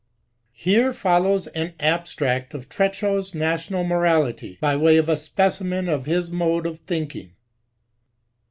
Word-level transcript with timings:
Here 0.55 0.93
follows 0.93 1.45
an 1.45 1.75
abstract 1.79 2.55
of 2.55 2.67
Treschow^s 2.69 3.35
Nsr 3.35 3.69
tional 3.69 3.87
Morality, 3.87 4.57
by 4.59 4.75
way 4.75 4.97
of 4.97 5.07
a 5.07 5.15
specimen 5.15 5.87
of 5.87 6.05
his 6.05 6.31
mode 6.31 6.65
of 6.65 6.79
thinking. 6.79 7.35